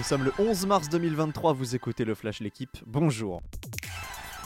[0.00, 3.42] Nous sommes le 11 mars 2023, vous écoutez le Flash L'équipe, bonjour.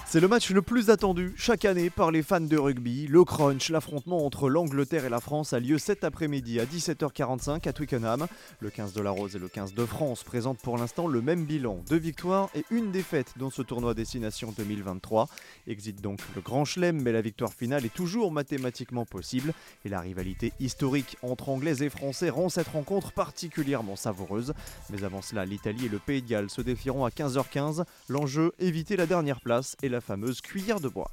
[0.07, 3.09] C'est le match le plus attendu chaque année par les fans de rugby.
[3.09, 7.73] Le crunch, l'affrontement entre l'Angleterre et la France a lieu cet après-midi à 17h45 à
[7.73, 8.27] Twickenham.
[8.61, 11.45] Le 15 de la Rose et le 15 de France présentent pour l'instant le même
[11.45, 15.27] bilan, deux victoires et une défaite dans ce tournoi Destination 2023.
[15.67, 19.53] Exit donc le grand chelem, mais la victoire finale est toujours mathématiquement possible
[19.85, 24.55] et la rivalité historique entre Anglais et Français rend cette rencontre particulièrement savoureuse.
[24.91, 27.85] Mais avant cela, l'Italie et le Pays de Galles se défieront à 15h15.
[28.09, 31.11] L'enjeu, éviter la dernière place et la fameuse cuillère de bois.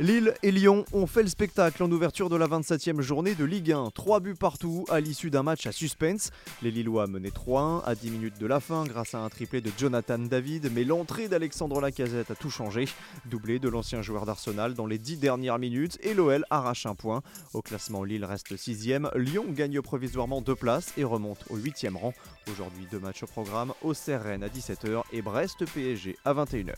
[0.00, 3.72] Lille et Lyon ont fait le spectacle en ouverture de la 27e journée de Ligue
[3.72, 3.90] 1.
[3.92, 6.30] Trois buts partout à l'issue d'un match à suspense.
[6.62, 9.72] Les Lillois menaient 3-1 à 10 minutes de la fin grâce à un triplé de
[9.76, 12.84] Jonathan David, mais l'entrée d'Alexandre Lacazette a tout changé.
[13.24, 17.22] Doublé de l'ancien joueur d'Arsenal dans les 10 dernières minutes et l'OL arrache un point.
[17.52, 18.86] Au classement, Lille reste 6
[19.16, 22.14] Lyon gagne provisoirement deux places et remonte au 8 rang.
[22.52, 26.76] Aujourd'hui, deux matchs au programme au CRN à 17h et Brest PSG à 21h.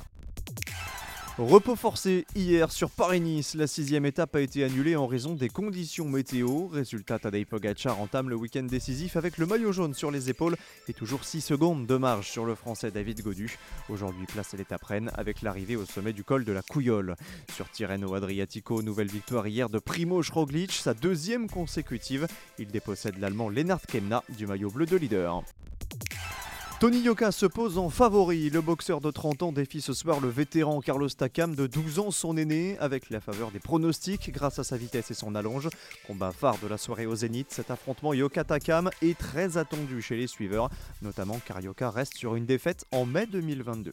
[1.38, 3.54] Repos forcé hier sur Paris-Nice.
[3.54, 6.66] La sixième étape a été annulée en raison des conditions météo.
[6.66, 10.56] Résultat, Tadej Pogacar entame le week-end décisif avec le maillot jaune sur les épaules
[10.88, 13.58] et toujours 6 secondes de marge sur le français David Godu.
[13.88, 17.16] Aujourd'hui, place à l'étape Rennes avec l'arrivée au sommet du col de la Couillole.
[17.54, 22.26] Sur Tirreno Adriatico, nouvelle victoire hier de Primo Roglic, sa deuxième consécutive.
[22.58, 25.42] Il dépossède l'allemand Lennart Kemna du maillot bleu de leader.
[26.80, 28.48] Tony Yoka se pose en favori.
[28.48, 32.10] Le boxeur de 30 ans défie ce soir le vétéran Carlos Takam de 12 ans,
[32.10, 35.68] son aîné, avec la faveur des pronostics grâce à sa vitesse et son allonge.
[36.06, 40.16] Combat phare de la soirée au Zénith, cet affrontement Yoka Takam est très attendu chez
[40.16, 40.70] les suiveurs,
[41.02, 43.92] notamment car Yoka reste sur une défaite en mai 2022.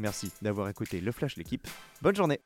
[0.00, 1.68] Merci d'avoir écouté le Flash l'équipe.
[2.02, 2.40] Bonne journée